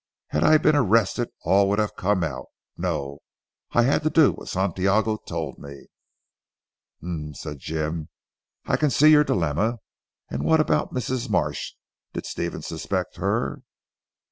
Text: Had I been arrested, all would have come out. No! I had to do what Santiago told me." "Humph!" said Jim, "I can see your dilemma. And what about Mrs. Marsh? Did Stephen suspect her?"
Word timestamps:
Had 0.29 0.43
I 0.43 0.57
been 0.57 0.75
arrested, 0.75 1.29
all 1.41 1.69
would 1.69 1.77
have 1.77 1.95
come 1.95 2.23
out. 2.23 2.47
No! 2.75 3.19
I 3.73 3.83
had 3.83 4.01
to 4.01 4.09
do 4.09 4.31
what 4.31 4.47
Santiago 4.47 5.15
told 5.17 5.59
me." 5.59 5.89
"Humph!" 7.01 7.35
said 7.37 7.59
Jim, 7.59 8.09
"I 8.65 8.77
can 8.77 8.89
see 8.89 9.11
your 9.11 9.23
dilemma. 9.23 9.77
And 10.27 10.41
what 10.43 10.59
about 10.59 10.91
Mrs. 10.91 11.29
Marsh? 11.29 11.73
Did 12.13 12.25
Stephen 12.25 12.63
suspect 12.63 13.17
her?" 13.17 13.61